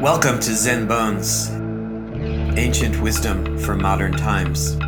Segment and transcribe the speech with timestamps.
[0.00, 1.50] Welcome to Zen Bones,
[2.56, 4.78] ancient wisdom for modern times.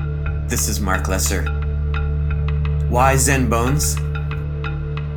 [0.48, 1.46] This is Marc Lesser.
[2.88, 3.96] Why Zen Bones?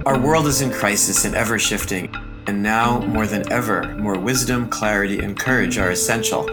[0.07, 2.11] Our world is in crisis and ever shifting,
[2.47, 6.49] and now more than ever, more wisdom, clarity, and courage are essential,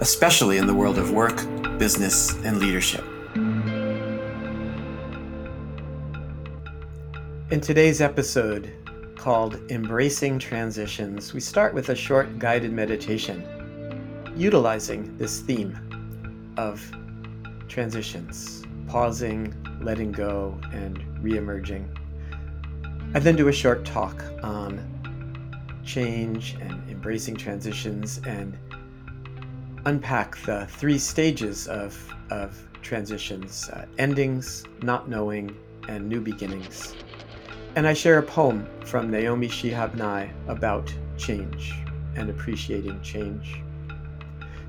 [0.00, 1.36] especially in the world of work,
[1.78, 3.04] business, and leadership.
[7.50, 8.72] In today's episode,
[9.22, 13.40] called Embracing Transitions, we start with a short guided meditation
[14.36, 15.78] utilizing this theme
[16.56, 16.84] of
[17.68, 21.88] transitions, pausing, letting go, and re-emerging.
[23.14, 24.82] I then do a short talk on
[25.84, 28.58] change and embracing transitions and
[29.86, 31.96] unpack the three stages of,
[32.30, 36.96] of transitions uh, endings, not knowing, and new beginnings.
[37.74, 41.72] And I share a poem from Naomi Shihab Nye about change
[42.16, 43.62] and appreciating change.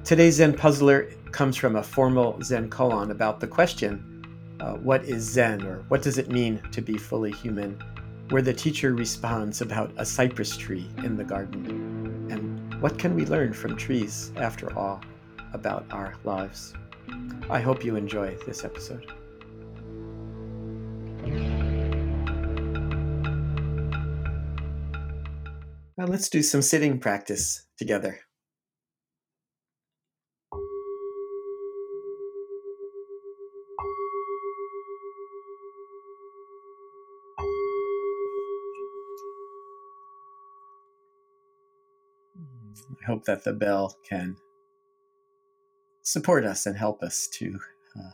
[0.05, 4.25] Today's Zen puzzler comes from a formal Zen koan about the question,
[4.61, 7.77] uh, what is Zen or what does it mean to be fully human?
[8.29, 12.29] Where the teacher responds about a cypress tree in the garden.
[12.31, 15.01] And what can we learn from trees, after all,
[15.51, 16.73] about our lives?
[17.49, 19.11] I hope you enjoy this episode.
[25.95, 28.19] Now let's do some sitting practice together.
[42.35, 44.37] I hope that the bell can
[46.01, 47.59] support us and help us to
[47.99, 48.11] uh,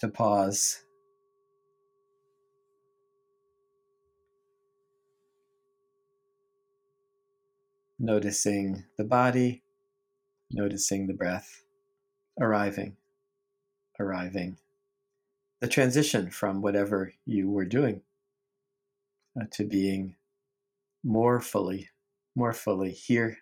[0.00, 0.84] to pause
[8.02, 9.62] noticing the body,
[10.50, 11.62] noticing the breath,
[12.38, 12.96] arriving,
[13.98, 14.58] arriving.
[15.60, 18.02] The transition from whatever you were doing
[19.40, 20.16] uh, to being
[21.04, 21.90] more fully,
[22.34, 23.38] more fully here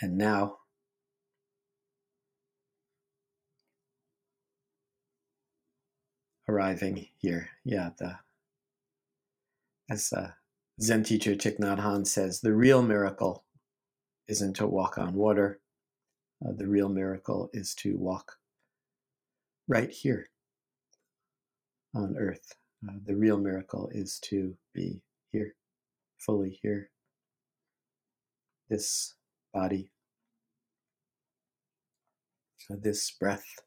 [0.00, 0.58] and now.
[6.48, 7.90] Arriving here, yeah.
[7.96, 8.18] The
[9.88, 10.30] as uh,
[10.80, 13.44] Zen teacher Thich Nhat Hanh says the real miracle
[14.28, 15.60] isn't to walk on water.
[16.44, 18.36] Uh, the real miracle is to walk
[19.68, 20.28] right here
[21.94, 22.54] on earth.
[22.86, 25.00] Uh, the real miracle is to be
[25.32, 25.54] here,
[26.18, 26.90] fully here.
[28.68, 29.14] This
[29.54, 29.90] body,
[32.70, 33.65] uh, this breath.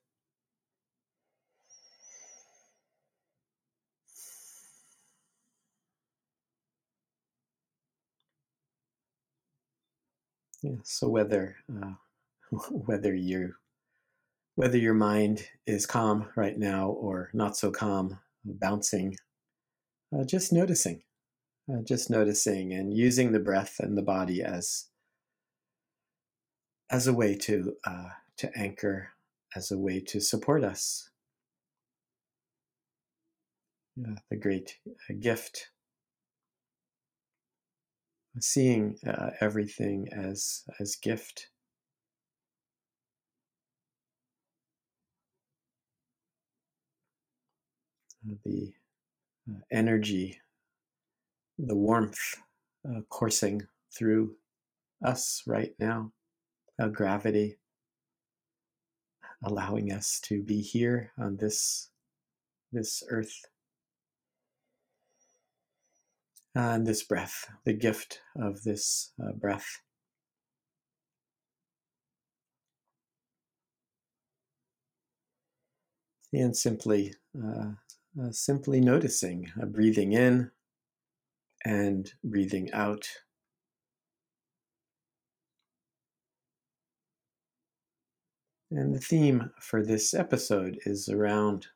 [10.62, 11.94] Yeah, so whether uh,
[12.72, 13.54] whether you
[14.56, 19.16] whether your mind is calm right now or not so calm, bouncing,
[20.14, 21.02] uh, just noticing,
[21.72, 24.88] uh, just noticing, and using the breath and the body as
[26.90, 29.10] as a way to uh, to anchor,
[29.56, 31.10] as a way to support us.
[33.96, 35.70] Yeah, the great uh, gift
[38.40, 41.48] seeing uh, everything as as gift.
[48.30, 48.74] Uh, the
[49.50, 50.40] uh, energy,
[51.58, 52.36] the warmth
[52.88, 54.36] uh, coursing through
[55.04, 56.12] us right now,
[56.92, 57.58] gravity
[59.44, 61.90] allowing us to be here on this
[62.72, 63.46] this earth
[66.56, 69.82] and this breath, the gift of this uh, breath.
[76.32, 77.72] And simply, uh,
[78.22, 80.52] uh, simply noticing, uh, breathing in
[81.66, 83.08] and breathing out.
[88.72, 91.68] And the theme for this episode is around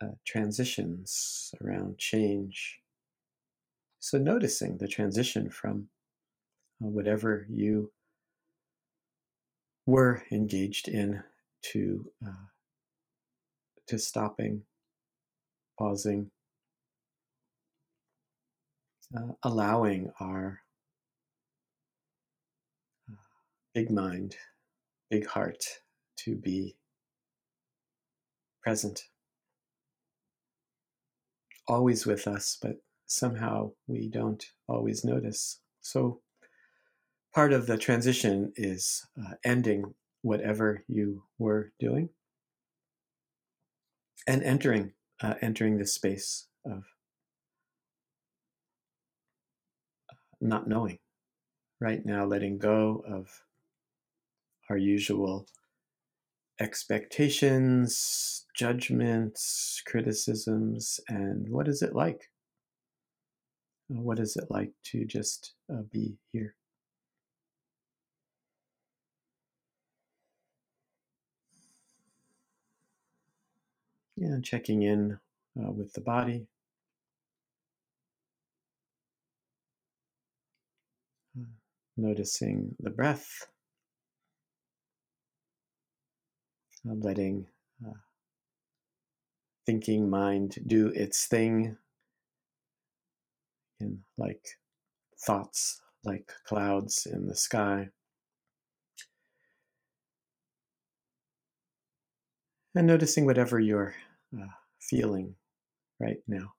[0.00, 2.78] uh, transitions, around change.
[4.00, 5.88] So, noticing the transition from
[6.82, 7.92] uh, whatever you
[9.86, 11.22] were engaged in
[11.62, 12.46] to uh,
[13.88, 14.62] to stopping,
[15.78, 16.30] pausing,
[19.16, 20.60] uh, allowing our
[23.10, 23.14] uh,
[23.74, 24.36] big mind,
[25.10, 25.64] big heart
[26.18, 26.76] to be
[28.62, 29.04] present,
[31.66, 32.76] always with us, but
[33.08, 35.60] somehow we don't always notice.
[35.80, 36.20] So,
[37.34, 42.10] part of the transition is uh, ending whatever you were doing
[44.26, 46.84] and entering uh, entering this space of
[50.40, 50.98] not knowing
[51.80, 53.42] right now letting go of
[54.70, 55.46] our usual
[56.60, 62.30] expectations judgments criticisms and what is it like
[63.88, 66.54] what is it like to just uh, be here
[74.18, 75.20] Yeah, checking in
[75.56, 76.48] uh, with the body.
[81.38, 81.44] Uh,
[81.96, 83.46] noticing the breath.
[86.84, 87.46] Uh, letting
[87.86, 87.92] uh,
[89.64, 91.76] thinking mind do its thing.
[93.80, 94.44] In like
[95.24, 97.88] thoughts, like clouds in the sky.
[102.74, 103.94] And noticing whatever you're
[104.36, 104.46] uh,
[104.80, 105.34] feeling
[106.00, 106.54] right now.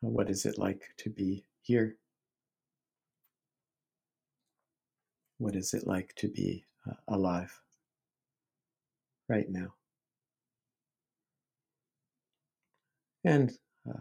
[0.00, 1.96] What is it like to be here?
[5.38, 7.60] What is it like to be uh, alive
[9.30, 9.68] right now?
[13.24, 13.52] And
[13.88, 14.00] uh,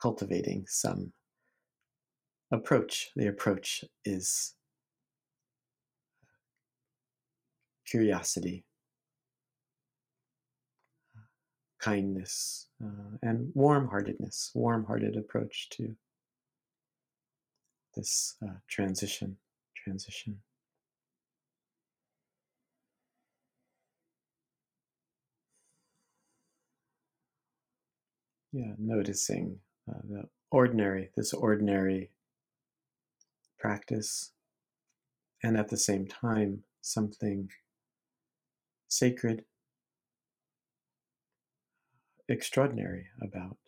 [0.00, 1.12] cultivating some
[2.50, 3.10] approach.
[3.14, 4.54] The approach is
[7.86, 8.64] curiosity,
[11.80, 15.94] kindness, uh, and warm heartedness, warm hearted approach to
[17.94, 19.36] this uh, transition.
[19.84, 20.38] Transition.
[28.56, 32.10] Yeah, noticing uh, the ordinary, this ordinary
[33.58, 34.32] practice,
[35.42, 37.50] and at the same time, something
[38.88, 39.44] sacred,
[42.30, 43.58] extraordinary about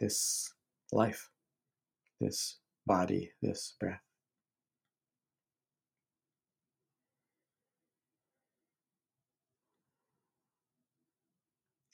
[0.00, 0.54] this
[0.90, 1.30] life,
[2.20, 4.00] this body, this breath.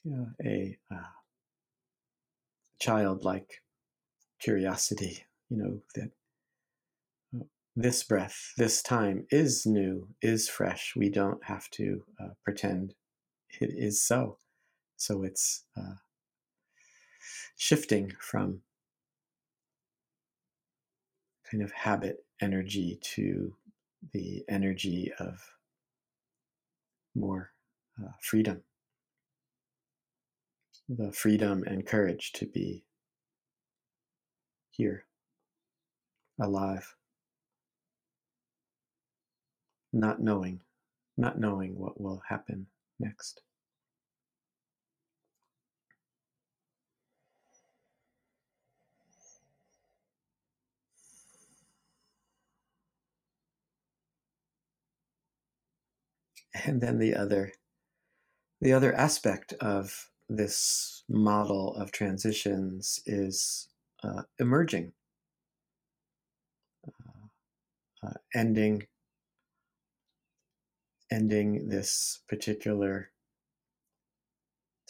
[0.03, 1.26] Yeah, a uh,
[2.79, 3.63] childlike
[4.41, 6.11] curiosity, you know, that
[7.75, 10.95] this breath, this time is new, is fresh.
[10.97, 12.95] We don't have to uh, pretend
[13.61, 14.39] it is so.
[14.97, 15.97] So it's uh,
[17.57, 18.63] shifting from
[21.51, 23.55] kind of habit energy to
[24.13, 25.39] the energy of
[27.15, 27.51] more
[28.03, 28.63] uh, freedom,
[30.89, 32.85] the freedom and courage to be
[34.71, 35.05] here,
[36.41, 36.95] alive
[39.97, 40.61] not knowing,
[41.17, 42.67] not knowing what will happen
[43.01, 43.43] next.
[56.65, 57.53] And then the other,
[58.61, 63.69] the other aspect of this model of transitions is
[64.03, 64.93] uh, emerging,
[66.87, 68.87] uh, uh, ending
[71.11, 73.11] ending this particular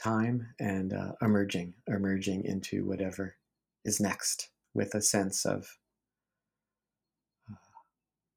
[0.03, 3.37] time and uh, emerging, emerging into whatever
[3.85, 5.79] is next with a sense of
[7.51, 7.55] uh,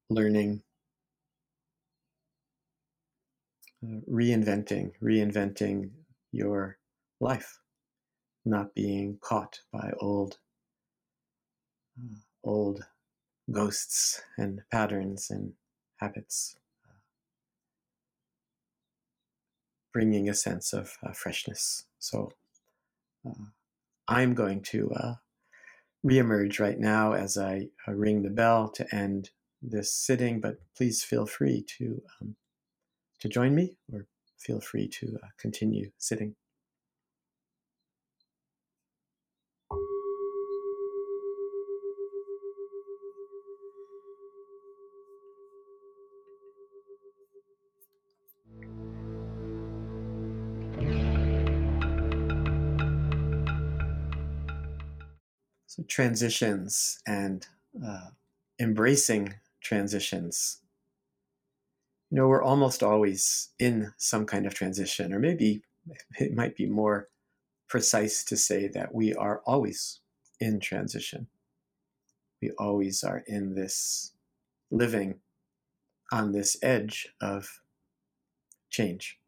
[0.08, 0.62] learning,
[3.84, 5.90] uh, reinventing, reinventing
[6.32, 6.78] your
[7.20, 7.60] life,
[8.44, 10.38] not being caught by old,
[11.98, 12.84] uh, old
[13.50, 15.52] ghosts and patterns and
[15.96, 16.56] habits.
[19.92, 21.84] bringing a sense of uh, freshness.
[21.98, 22.32] So
[23.26, 23.46] uh,
[24.08, 25.14] I'm going to uh,
[26.04, 29.30] reemerge right now as I uh, ring the bell to end
[29.62, 32.36] this sitting, but please feel free to um,
[33.20, 34.06] to join me or
[34.38, 36.34] feel free to uh, continue sitting.
[55.90, 57.46] Transitions and
[57.84, 58.10] uh,
[58.58, 60.62] embracing transitions.
[62.10, 65.62] You know, we're almost always in some kind of transition, or maybe
[66.18, 67.08] it might be more
[67.68, 70.00] precise to say that we are always
[70.40, 71.28] in transition.
[72.40, 74.12] We always are in this
[74.70, 75.20] living
[76.10, 77.60] on this edge of
[78.70, 79.18] change.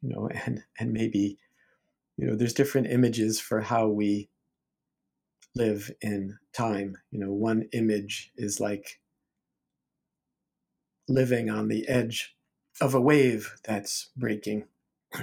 [0.00, 1.38] You know, and and maybe,
[2.16, 4.28] you know, there's different images for how we
[5.54, 6.96] live in time.
[7.10, 9.00] You know, one image is like
[11.08, 12.34] living on the edge
[12.80, 14.64] of a wave that's breaking.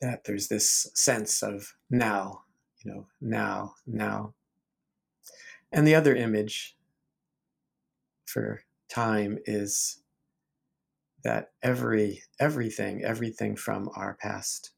[0.00, 2.42] that there's this sense of now,
[2.84, 4.34] you know, now, now.
[5.70, 6.76] And the other image
[8.26, 10.02] for time is
[11.24, 14.72] that every everything everything from our past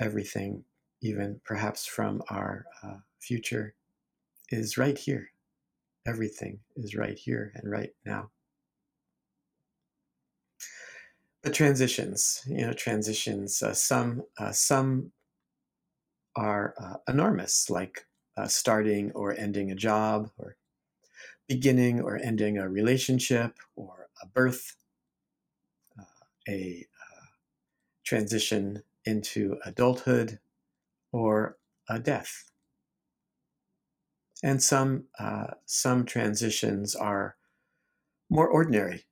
[0.00, 0.64] everything
[1.02, 3.74] even perhaps from our uh, future
[4.50, 5.30] is right here.
[6.06, 8.30] Everything is right here and right now.
[11.42, 15.12] But transitions you know transitions uh, some uh, some
[16.34, 20.56] are uh, enormous like uh, starting or ending a job or
[21.48, 24.76] beginning or ending a relationship or a birth
[25.98, 26.02] uh,
[26.48, 26.86] a
[28.04, 30.40] transition into adulthood
[31.12, 31.58] or
[31.88, 32.50] a death
[34.42, 37.36] and some uh, some transitions are
[38.28, 39.06] more ordinary,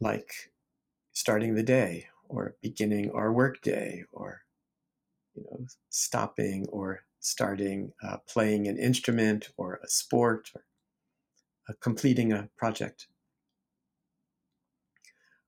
[0.00, 0.52] like
[1.12, 4.42] starting the day or beginning our workday or
[5.34, 10.64] you know stopping or starting uh, playing an instrument or a sport or
[11.68, 13.08] uh, completing a project.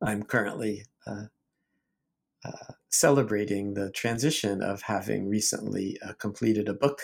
[0.03, 1.27] I'm currently uh,
[2.45, 7.01] uh celebrating the transition of having recently uh, completed a book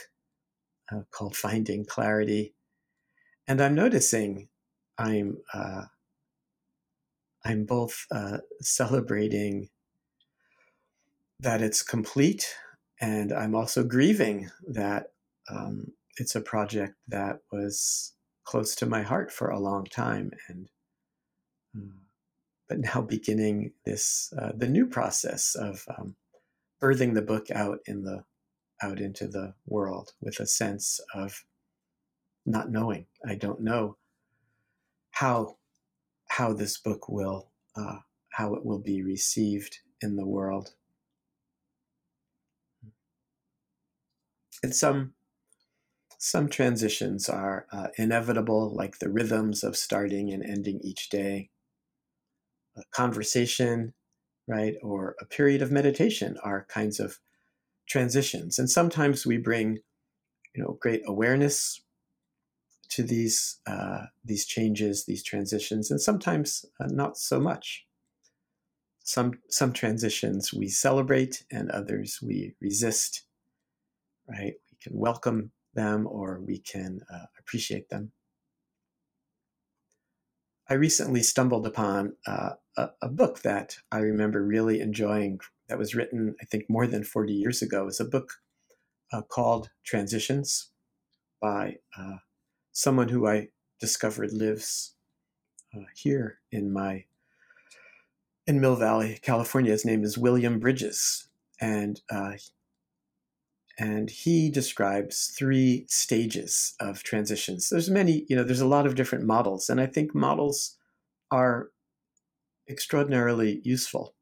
[0.93, 2.55] uh, called Finding Clarity.
[3.47, 4.49] And I'm noticing
[4.99, 5.85] I'm uh,
[7.45, 9.71] I'm both uh, celebrating
[11.41, 12.55] that it's complete,
[13.01, 15.13] and I'm also grieving that
[15.49, 18.13] um, it's a project that was
[18.45, 20.69] close to my heart for a long time, and
[21.77, 22.08] uh,
[22.69, 26.17] but now beginning this uh, the new process of um,
[26.81, 28.25] birthing the book out in the
[28.83, 31.45] out into the world with a sense of
[32.47, 33.07] not knowing.
[33.27, 33.97] I don't know
[35.11, 35.57] how
[36.29, 37.99] how this book will uh,
[38.31, 40.75] how it will be received in the world.
[44.63, 45.15] And some
[46.19, 51.51] some transitions are uh, inevitable, like the rhythms of starting and ending each day.
[52.91, 53.95] Conversation,
[54.47, 57.19] right, or a period of meditation are kinds of
[57.87, 58.59] transitions.
[58.59, 59.79] And sometimes we bring,
[60.55, 61.81] you know, great awareness
[62.91, 67.87] to these uh, these changes, these transitions, and sometimes uh, not so much.
[69.03, 73.25] Some some transitions we celebrate, and others we resist.
[74.29, 74.55] Right?
[74.71, 78.13] We can welcome them, or we can uh, appreciate them.
[80.71, 85.95] I recently stumbled upon uh, a, a, book that I remember really enjoying that was
[85.95, 87.89] written, I think, more than 40 years ago.
[87.89, 88.35] It's a book
[89.13, 90.71] uh, called Transitions
[91.41, 92.19] by uh,
[92.73, 93.49] someone who I
[93.81, 94.95] discovered lives
[95.75, 97.05] uh, here in my
[98.47, 99.73] in Mill Valley, California.
[99.73, 101.29] His name is William Bridges,
[101.61, 102.33] and uh,
[103.79, 107.69] and he describes three stages of transitions.
[107.69, 110.77] There's many, you know, there's a lot of different models, and I think models
[111.31, 111.71] are
[112.69, 114.15] extraordinarily useful.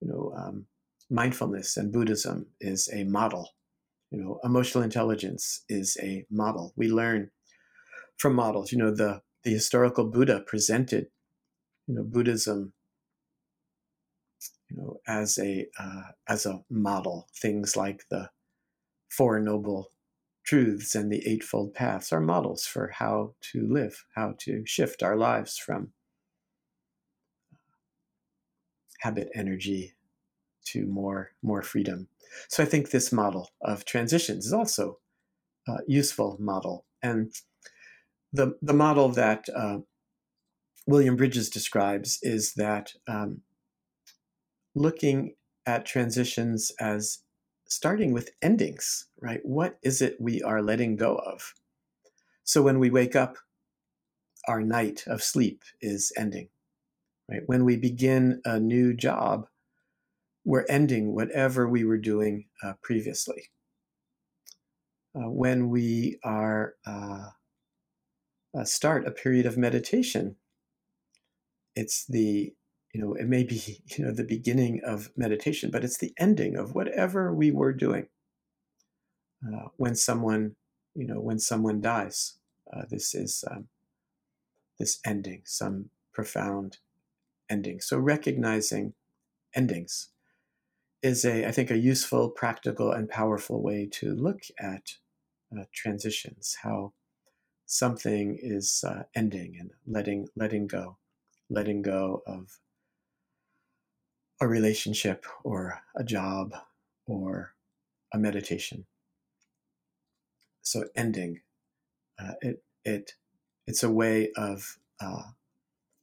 [0.00, 0.66] You know, um,
[1.10, 3.50] mindfulness and Buddhism is a model.
[4.10, 6.72] You know, emotional intelligence is a model.
[6.76, 7.30] We learn
[8.18, 8.72] from models.
[8.72, 11.06] You know, the the historical Buddha presented,
[11.86, 12.72] you know, Buddhism,
[14.70, 17.28] you know, as a uh, as a model.
[17.40, 18.30] Things like the
[19.08, 19.92] Four Noble
[20.44, 25.16] Truths and the Eightfold Paths are models for how to live, how to shift our
[25.16, 25.92] lives from
[29.06, 29.94] habit energy
[30.70, 32.08] to more more freedom.
[32.48, 34.98] So I think this model of transitions is also
[35.68, 37.32] a useful model, and
[38.32, 39.78] the the model that uh,
[40.86, 43.42] William Bridges describes is that um,
[44.74, 45.34] looking
[45.64, 47.22] at transitions as
[47.68, 49.40] starting with endings, right?
[49.42, 51.54] What is it we are letting go of?
[52.44, 53.36] So when we wake up,
[54.46, 56.48] our night of sleep is ending,
[57.28, 57.42] right?
[57.46, 59.46] When we begin a new job,
[60.44, 63.50] we're ending whatever we were doing uh, previously.
[65.14, 67.30] Uh, when we are uh,
[68.56, 70.36] uh, start a period of meditation,
[71.74, 72.54] it's the
[72.94, 76.56] you know it may be you know the beginning of meditation, but it's the ending
[76.56, 78.08] of whatever we were doing.
[79.46, 80.54] Uh, when someone
[80.94, 82.38] you know when someone dies,
[82.72, 83.68] uh, this is um,
[84.78, 86.78] this ending, some profound
[87.48, 87.80] ending.
[87.80, 88.94] So recognizing
[89.54, 90.08] endings
[91.02, 94.96] is a, I think, a useful, practical, and powerful way to look at
[95.56, 96.92] uh, transitions, how
[97.66, 100.98] something is uh, ending and letting letting go,
[101.50, 102.58] letting go of
[104.40, 106.54] a relationship or a job
[107.06, 107.54] or
[108.12, 108.86] a meditation.
[110.62, 111.40] So ending,
[112.18, 113.12] uh, it it
[113.66, 115.22] it's a way of uh,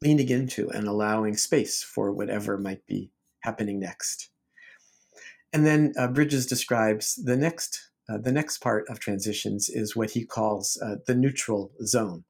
[0.04, 4.30] leaning into and allowing space for whatever might be happening next.
[5.54, 10.12] And then uh, Bridges describes the next uh, the next part of transitions is what
[10.12, 12.26] he calls uh, the neutral zone.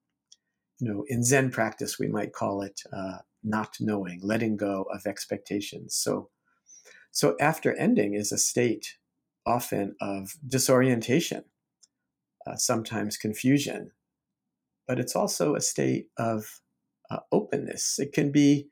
[0.80, 5.08] You know, in Zen practice, we might call it uh, not knowing, letting go of
[5.08, 5.96] expectations.
[5.96, 6.30] So,
[7.10, 8.98] so after ending is a state
[9.48, 11.44] often of disorientation,
[12.46, 13.92] uh, sometimes confusion,
[14.88, 16.62] but it's also a state of
[17.10, 18.00] uh, openness.
[18.00, 18.68] It can be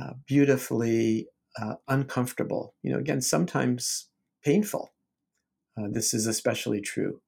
[0.00, 1.28] uh, beautifully
[1.60, 2.74] uh, uncomfortable.
[2.82, 4.08] You know, again, sometimes
[4.44, 4.92] painful.
[5.78, 7.20] Uh, this is especially true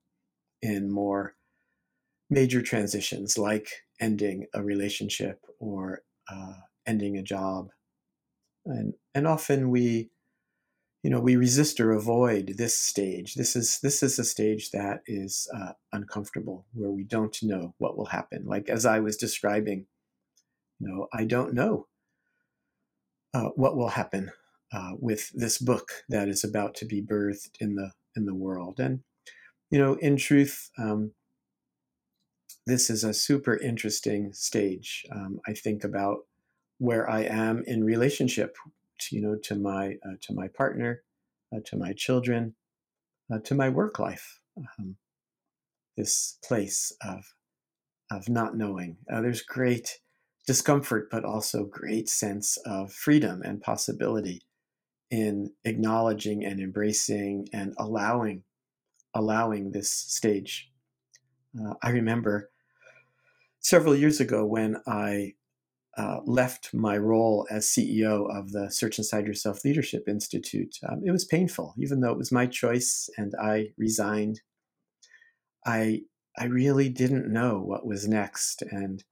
[0.63, 1.35] in more
[2.31, 3.69] major transitions like
[4.01, 6.55] ending a relationship or uh,
[6.87, 7.69] ending a job.
[8.65, 10.11] And, and often we,
[11.07, 13.37] you know, we resist or avoid this stage.
[13.37, 17.97] This is this is a stage that is uh, uncomfortable, where we don't know what
[17.97, 18.43] will happen.
[18.45, 19.87] Like as I was describing,
[20.81, 21.87] you know, I don't know
[23.33, 24.33] uh, what will happen
[24.73, 28.81] uh, with this book that is about to be birthed in the in the world.
[28.81, 29.05] And
[29.71, 31.13] you know, in truth, um,
[32.67, 35.07] this is a super interesting stage.
[35.15, 36.27] Um, I think about
[36.79, 38.57] where I am in relationship,
[39.11, 41.03] you know, to my uh, to my partner,
[41.55, 42.55] uh, to my children,
[43.33, 44.41] uh, to my work life.
[44.59, 44.97] Um,
[45.97, 47.35] this place of
[48.11, 48.99] of not knowing.
[49.11, 49.99] Uh, there's great
[50.47, 54.43] discomfort, but also great sense of freedom and possibility
[55.11, 58.43] in acknowledging and embracing and allowing
[59.15, 60.71] allowing this stage.
[61.59, 62.51] Uh, I remember
[63.61, 65.35] several years ago when I
[65.97, 70.79] uh, left my role as CEO of the Search Inside Yourself Leadership Institute.
[70.87, 74.43] Um, it was painful, even though it was my choice and I resigned.
[75.65, 76.03] I
[76.39, 79.03] I really didn't know what was next, and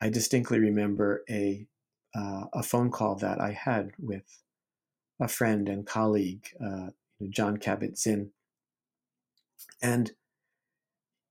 [0.00, 1.66] I distinctly remember a
[2.14, 4.42] uh, a phone call that I had with
[5.20, 6.90] a friend and colleague, uh,
[7.30, 8.30] Jon Kabat-Zinn,
[9.80, 10.12] and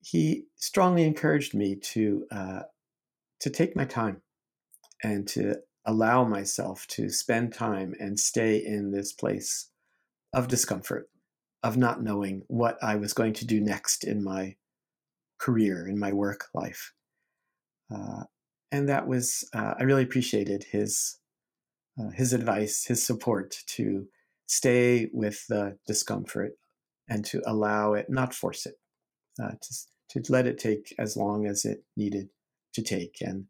[0.01, 2.61] he strongly encouraged me to uh,
[3.41, 4.21] to take my time
[5.03, 9.69] and to allow myself to spend time and stay in this place
[10.33, 11.09] of discomfort,
[11.61, 14.55] of not knowing what I was going to do next in my
[15.37, 16.93] career, in my work life.
[17.93, 18.23] Uh,
[18.71, 21.17] and that was, uh, I really appreciated his,
[21.99, 24.07] uh, his advice, his support to
[24.47, 26.53] stay with the discomfort
[27.09, 28.75] and to allow it, not force it,
[29.41, 29.51] uh,
[30.09, 32.29] to, to let it take as long as it needed
[32.73, 33.17] to take.
[33.21, 33.45] And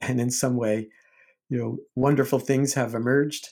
[0.00, 0.88] and in some way,
[1.48, 3.50] you know, wonderful things have emerged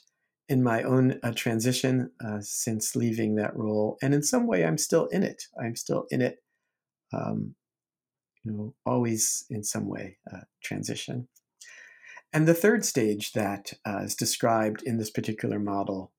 [0.48, 3.98] in my own uh, transition uh, since leaving that role.
[4.02, 5.42] And in some way, I'm still in it.
[5.62, 6.38] I'm still in it.
[7.12, 7.54] Um,
[8.44, 11.28] you know, always in some way uh, transition.
[12.32, 16.12] And the third stage that uh, is described in this particular model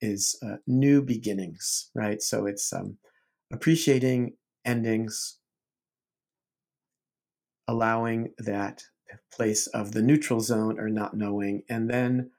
[0.00, 2.20] is uh, new beginnings, right?
[2.20, 2.98] So it's um,
[3.52, 5.38] appreciating endings,
[7.68, 8.82] allowing that
[9.32, 12.30] place of the neutral zone or not knowing, and then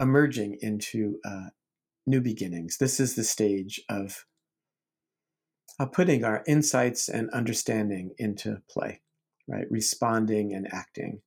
[0.00, 1.48] emerging into uh,
[2.06, 2.78] new beginnings.
[2.78, 4.26] This is the stage of
[5.78, 9.00] uh, putting our insights and understanding into play,
[9.48, 9.66] right?
[9.70, 11.22] Responding and acting,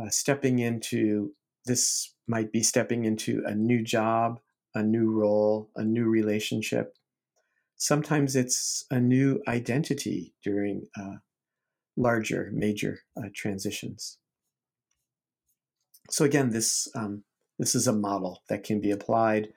[0.00, 1.34] uh, stepping into
[1.66, 4.40] this might be stepping into a new job,
[4.74, 6.96] a new role, a new relationship.
[7.76, 11.16] Sometimes it's a new identity during uh,
[11.96, 14.18] larger, major uh, transitions.
[16.10, 17.24] So again, this um,
[17.58, 19.48] this is a model that can be applied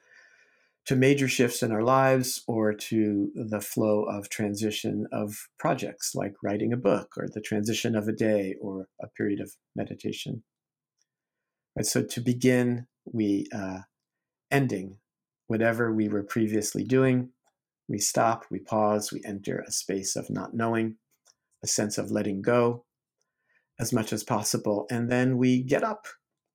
[0.86, 6.34] to major shifts in our lives or to the flow of transition of projects like
[6.44, 10.44] writing a book or the transition of a day or a period of meditation.
[11.76, 13.80] Right, so to begin, we uh,
[14.52, 14.98] ending
[15.48, 17.30] whatever we were previously doing.
[17.88, 20.98] We stop, we pause, we enter a space of not knowing
[21.64, 22.86] a sense of letting go.
[23.80, 24.86] as much as possible.
[24.90, 26.06] And then we get up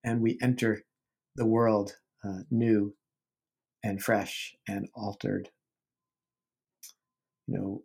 [0.04, 0.82] and we enter
[1.36, 2.94] the world uh, new
[3.82, 5.50] and fresh and altered.
[7.46, 7.82] You know,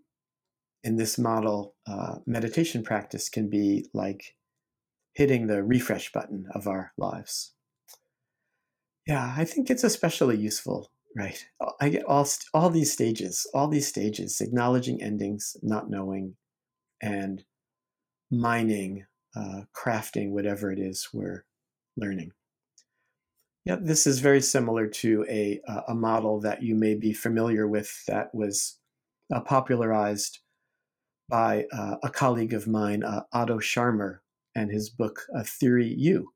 [0.84, 4.36] in this model, uh, meditation practice can be like
[5.14, 7.54] hitting the refresh button of our lives.
[9.08, 11.46] Yeah, I think it's especially useful, right?
[11.82, 16.36] I get all all these stages, all these stages, acknowledging endings, not knowing,
[17.04, 17.44] and
[18.32, 21.46] mining, uh, crafting whatever it is we're
[21.98, 22.32] learning.
[23.66, 28.06] Yeah, this is very similar to a a model that you may be familiar with
[28.08, 28.80] that was
[29.34, 30.40] uh, popularized
[31.30, 34.20] by uh, a colleague of mine, uh, Otto Scharmer,
[34.56, 36.34] and his book uh, Theory U.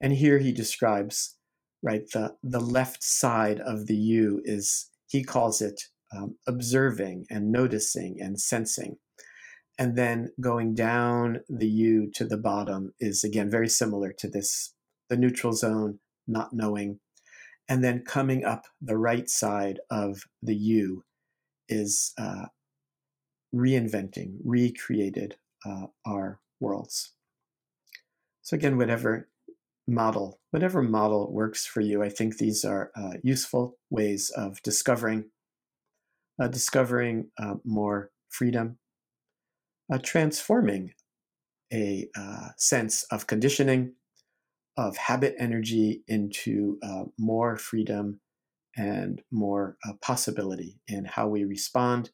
[0.00, 1.36] And here he describes,
[1.82, 5.80] right, the, the left side of the U is, he calls it
[6.14, 8.98] um, observing and noticing and sensing.
[9.78, 14.74] And then going down the U to the bottom is again very similar to this
[15.08, 16.98] the neutral zone, not knowing.
[17.68, 21.04] And then coming up the right side of the U
[21.68, 22.46] is uh,
[23.54, 27.12] reinventing, recreated uh, our worlds.
[28.42, 29.28] So again, whatever
[29.88, 35.30] model, whatever model works for you, I think these are uh, useful ways of discovering,
[36.40, 38.78] uh, discovering uh, more freedom,
[39.92, 40.92] uh, transforming
[41.72, 43.94] a uh, sense of conditioning,
[44.76, 46.78] of habit energy into
[47.18, 48.20] more freedom
[48.76, 52.10] and more possibility in how we respond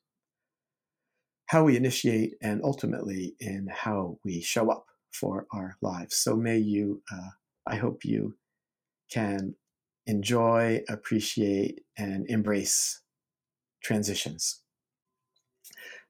[1.53, 6.17] how we initiate, and ultimately in how we show up for our lives.
[6.17, 7.29] So may you, uh,
[7.67, 8.39] I hope you
[9.11, 9.55] can
[10.07, 13.03] enjoy, appreciate, and embrace
[13.83, 14.62] transitions.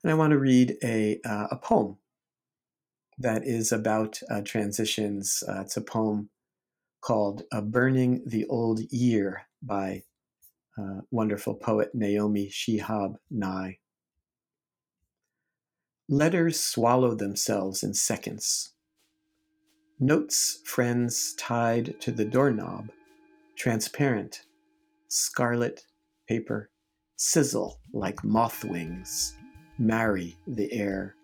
[0.02, 1.98] And I want to read a, uh, a poem
[3.18, 5.42] that is about uh, transitions.
[5.46, 6.30] Uh, it's a poem
[7.00, 10.02] called uh, Burning the Old Year by
[10.78, 13.78] uh, wonderful poet Naomi Shihab Nye.
[16.08, 18.72] Letters swallow themselves in seconds.
[20.00, 22.90] Notes, friends tied to the doorknob,
[23.56, 24.42] transparent,
[25.08, 25.84] scarlet
[26.28, 26.70] paper,
[27.16, 29.36] sizzle like moth wings,
[29.78, 31.14] marry the air.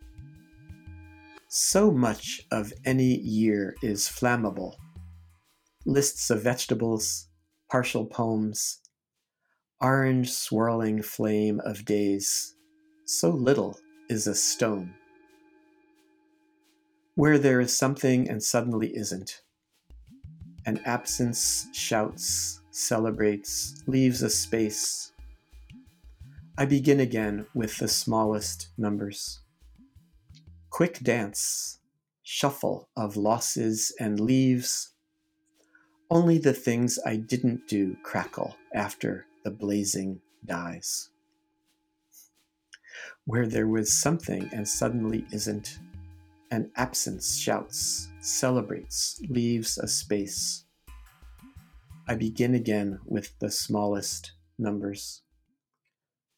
[1.48, 4.74] So much of any year is flammable.
[5.86, 7.28] Lists of vegetables,
[7.70, 8.80] partial poems,
[9.80, 12.54] orange swirling flame of days,
[13.06, 13.78] so little
[14.10, 14.92] is a stone.
[17.14, 19.42] Where there is something and suddenly isn't.
[20.66, 25.12] An absence shouts, celebrates, leaves a space.
[26.58, 29.42] I begin again with the smallest numbers.
[30.70, 31.78] Quick dance,
[32.24, 34.92] shuffle of losses and leaves.
[36.10, 41.10] Only the things I didn't do crackle after the blazing dies
[43.24, 45.78] where there was something and suddenly isn't.
[46.50, 50.64] An absence shouts, celebrates, leaves a space.
[52.08, 55.22] I begin again with the smallest numbers.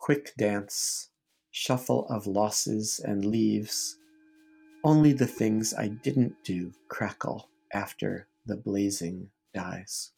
[0.01, 1.11] Quick dance,
[1.51, 3.99] shuffle of losses and leaves.
[4.83, 10.13] Only the things I didn't do crackle after the blazing dies.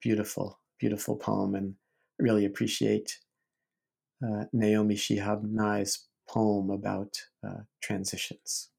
[0.00, 1.76] Beautiful, beautiful poem, and
[2.18, 3.20] really appreciate
[4.20, 8.70] uh, Naomi Shihab Nye's poem about uh, transitions.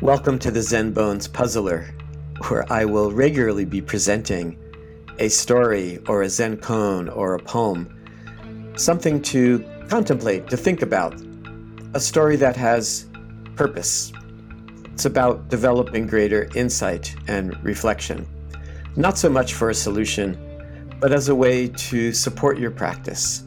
[0.00, 1.92] Welcome to the Zen Bones Puzzler,
[2.48, 4.58] where I will regularly be presenting
[5.18, 7.92] a story or a Zen koan or a poem,
[8.76, 11.20] something to contemplate, to think about,
[11.94, 13.06] a story that has
[13.56, 14.12] purpose.
[14.92, 18.26] It's about developing greater insight and reflection
[18.96, 20.36] not so much for a solution,
[21.00, 23.44] but as a way to support your practice,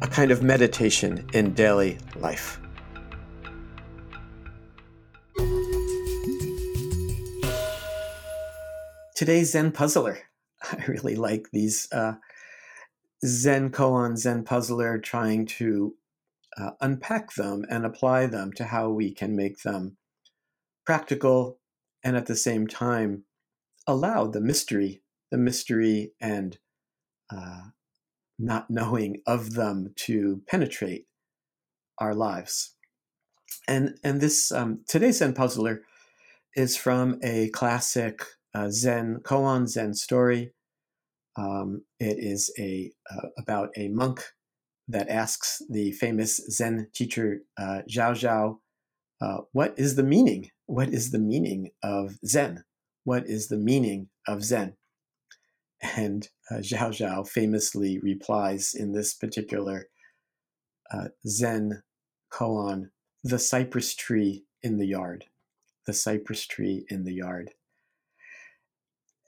[0.00, 2.58] a kind of meditation in daily life.
[9.22, 10.18] Today's Zen Puzzler.
[10.64, 12.14] I really like these uh,
[13.24, 15.94] Zen koan, Zen Puzzler, trying to
[16.58, 19.96] uh, unpack them and apply them to how we can make them
[20.84, 21.60] practical
[22.02, 23.22] and at the same time
[23.86, 26.58] allow the mystery, the mystery and
[27.30, 27.66] uh,
[28.40, 31.06] not knowing of them to penetrate
[31.98, 32.74] our lives.
[33.68, 35.82] And and this um, today's Zen puzzler
[36.56, 40.52] is from a classic uh, Zen koan Zen story.
[41.36, 44.22] Um, it is a uh, about a monk
[44.88, 48.58] that asks the famous Zen teacher uh, Zhaozhou,
[49.20, 50.50] uh, "What is the meaning?
[50.66, 52.64] What is the meaning of Zen?
[53.04, 54.76] What is the meaning of Zen?"
[55.96, 59.86] And uh, Zhaozhou famously replies in this particular
[60.92, 61.82] uh, Zen
[62.30, 62.90] koan,
[63.24, 65.24] "The cypress tree in the yard."
[65.86, 67.50] The cypress tree in the yard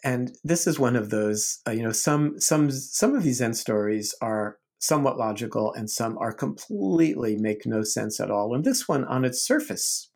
[0.04, 3.54] and this is one of those uh, you know some some some of these zen
[3.54, 8.54] stories are somewhat logical and some are completely make no sense at all.
[8.54, 10.10] And this one on its surface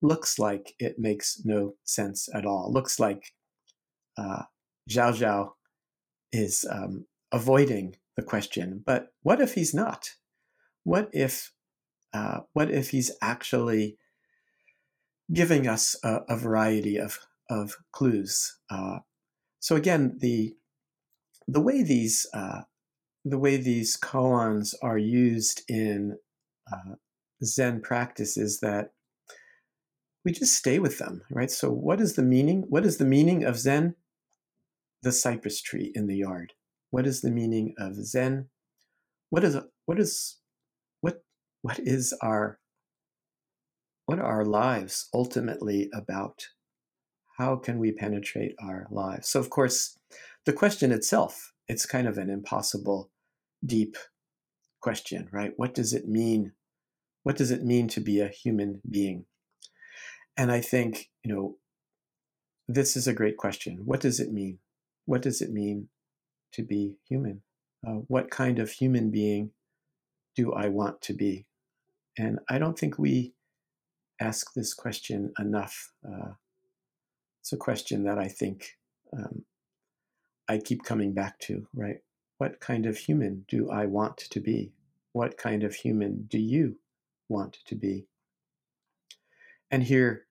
[0.00, 2.72] looks like it makes no sense at all.
[2.72, 3.34] Looks like
[4.16, 4.44] uh,
[4.88, 5.50] zhaozhou
[6.32, 10.10] is um, avoiding the question but what if he's not?
[10.84, 11.52] What if
[12.14, 13.98] uh, what if he's actually
[15.32, 17.18] giving us a, a variety of
[17.50, 18.58] of clues.
[18.70, 18.98] Uh,
[19.60, 20.54] so again, the
[21.46, 22.62] the way these uh,
[23.24, 26.18] the way these koans are used in
[26.72, 26.94] uh,
[27.42, 28.90] Zen practice is that
[30.24, 31.50] we just stay with them, right?
[31.50, 32.64] So, what is the meaning?
[32.68, 33.94] What is the meaning of Zen?
[35.02, 36.54] The cypress tree in the yard.
[36.90, 38.48] What is the meaning of Zen?
[39.28, 40.38] What is what is
[41.00, 41.22] what
[41.62, 42.58] what is our
[44.06, 46.48] what are our lives ultimately about?
[47.36, 49.28] How can we penetrate our lives?
[49.28, 49.98] So, of course,
[50.46, 53.10] the question itself, it's kind of an impossible,
[53.64, 53.96] deep
[54.80, 55.52] question, right?
[55.56, 56.52] What does it mean?
[57.22, 59.24] What does it mean to be a human being?
[60.36, 61.56] And I think, you know,
[62.68, 63.82] this is a great question.
[63.84, 64.58] What does it mean?
[65.06, 65.88] What does it mean
[66.52, 67.42] to be human?
[67.86, 69.50] Uh, what kind of human being
[70.36, 71.46] do I want to be?
[72.16, 73.34] And I don't think we
[74.20, 75.92] ask this question enough.
[76.06, 76.32] Uh,
[77.44, 78.78] it's a question that I think
[79.12, 79.44] um,
[80.48, 81.98] I keep coming back to, right?
[82.38, 84.72] What kind of human do I want to be?
[85.12, 86.78] What kind of human do you
[87.28, 88.06] want to be?
[89.70, 90.24] And here,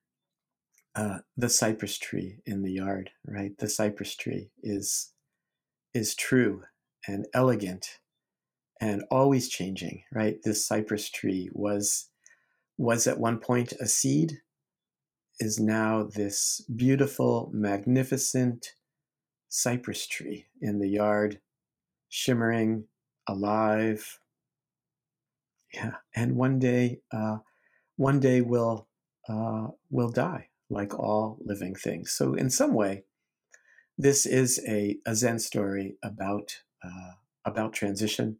[0.96, 3.56] uh, the cypress tree in the yard, right?
[3.58, 5.12] The cypress tree is
[5.94, 6.64] is true
[7.06, 8.00] and elegant
[8.80, 10.42] and always changing, right?
[10.42, 12.08] This cypress tree was
[12.76, 14.40] was at one point a seed
[15.40, 18.74] is now this beautiful, magnificent
[19.48, 21.40] cypress tree in the yard,
[22.08, 22.84] shimmering,
[23.28, 24.18] alive.
[25.72, 27.38] Yeah, and one day, uh,
[27.96, 28.88] one day will
[29.28, 32.12] uh, will die, like all living things.
[32.12, 33.04] So, in some way,
[33.98, 37.12] this is a, a Zen story about uh,
[37.44, 38.38] about transition.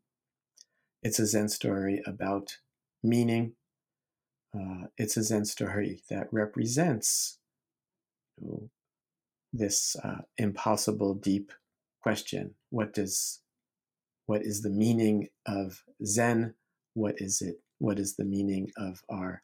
[1.03, 2.59] It's a Zen story about
[3.03, 3.55] meaning
[4.55, 7.39] uh, it's a Zen story that represents
[8.41, 8.71] you know,
[9.53, 11.53] this uh, impossible, deep
[12.03, 13.41] question: What does,
[14.27, 16.55] what is the meaning of Zen?
[16.95, 17.57] What is it?
[17.79, 19.43] What is the meaning of our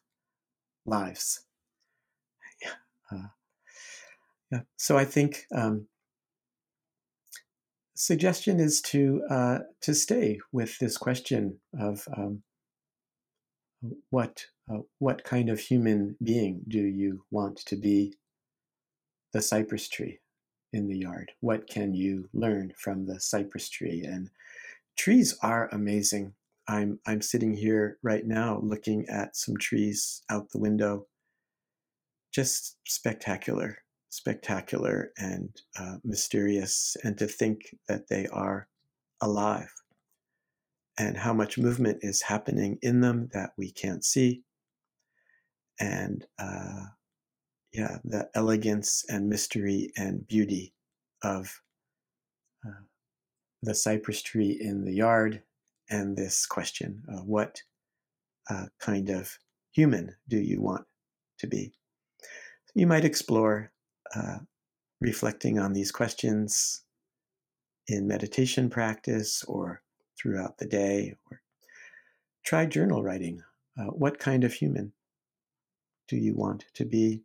[0.86, 1.44] lives?
[2.62, 2.72] Yeah.
[3.12, 3.28] Uh,
[4.52, 4.60] yeah.
[4.76, 5.86] So I think um,
[7.94, 12.42] suggestion is to uh, to stay with this question of um,
[14.10, 18.14] what uh, what kind of human being do you want to be?
[19.32, 20.20] The cypress tree
[20.72, 21.32] in the yard.
[21.40, 24.02] What can you learn from the cypress tree?
[24.04, 24.30] And
[24.96, 26.34] trees are amazing.
[26.68, 31.06] I'm I'm sitting here right now looking at some trees out the window.
[32.32, 33.78] Just spectacular,
[34.10, 38.68] spectacular and uh, mysterious, and to think that they are
[39.20, 39.79] alive
[41.00, 44.42] and how much movement is happening in them that we can't see
[45.80, 46.84] and uh,
[47.72, 50.74] yeah, the elegance and mystery and beauty
[51.22, 51.62] of
[52.66, 52.82] uh,
[53.62, 55.42] the cypress tree in the yard
[55.88, 57.62] and this question uh, what
[58.80, 59.38] kind of
[59.70, 60.84] human do you want
[61.38, 61.72] to be?
[62.74, 63.70] You might explore
[64.14, 64.38] uh,
[65.00, 66.82] reflecting on these questions
[67.86, 69.82] in meditation practice or
[70.20, 71.40] throughout the day, or
[72.44, 73.42] try journal writing.
[73.78, 74.92] Uh, what kind of human
[76.08, 77.22] do you want to be?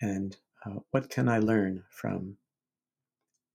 [0.00, 2.36] And uh, what can I learn from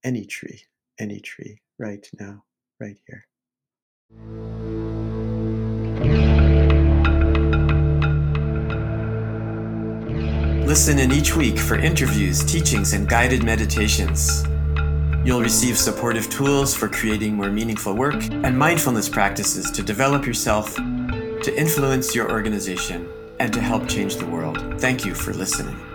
[0.04, 0.62] any tree,
[0.98, 2.44] any tree right now,
[2.78, 3.26] right here?
[10.66, 14.44] Listen in each week for interviews, teachings, and guided meditations.
[15.22, 20.74] You'll receive supportive tools for creating more meaningful work and mindfulness practices to develop yourself,
[20.76, 23.06] to influence your organization,
[23.38, 24.80] and to help change the world.
[24.80, 25.89] Thank you for listening.